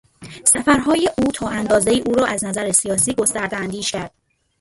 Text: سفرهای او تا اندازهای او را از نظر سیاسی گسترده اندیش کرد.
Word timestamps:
سفرهای 0.45 1.09
او 1.17 1.31
تا 1.31 1.47
اندازهای 1.47 2.01
او 2.01 2.13
را 2.13 2.25
از 2.25 2.43
نظر 2.43 2.71
سیاسی 2.71 3.13
گسترده 3.13 3.57
اندیش 3.57 3.91
کرد. 3.91 4.13